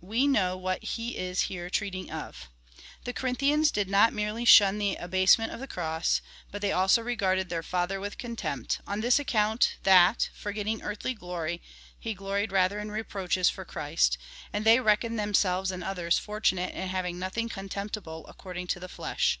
We 0.00 0.28
know 0.28 0.56
what 0.56 0.80
he 0.84 1.16
is 1.16 1.42
here 1.50 1.68
treating 1.70 2.08
of 2.08 2.48
The 3.02 3.12
Corinthians 3.12 3.72
did 3.72 3.88
not 3.90 4.12
merely 4.12 4.44
shun 4.44 4.78
the 4.78 4.94
abasement 4.94 5.50
of 5.52 5.58
the 5.58 5.66
cross, 5.66 6.22
but 6.52 6.62
they 6.62 6.70
also 6.70 7.02
regarded 7.02 7.48
their 7.48 7.64
father 7.64 7.98
with 7.98 8.16
contempt, 8.16 8.80
on 8.86 9.00
this 9.00 9.18
account, 9.18 9.78
that, 9.82 10.30
forgetting 10.36 10.82
earthly 10.82 11.14
glory, 11.14 11.62
he 11.98 12.14
gloried 12.14 12.52
rather 12.52 12.78
in 12.78 12.92
reproaches 12.92 13.48
for 13.50 13.64
Christ; 13.64 14.18
and 14.52 14.64
they 14.64 14.78
reckoned 14.78 15.18
themselves 15.18 15.72
and 15.72 15.82
others 15.82 16.16
fortunate 16.16 16.72
in 16.72 16.86
having 16.86 17.18
nothing 17.18 17.48
contemptible 17.48 18.24
according 18.28 18.68
to 18.68 18.78
the 18.78 18.88
flesh. 18.88 19.40